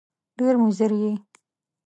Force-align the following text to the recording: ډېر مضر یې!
ډېر 0.37 0.55
مضر 0.63 0.91
یې! 1.01 1.11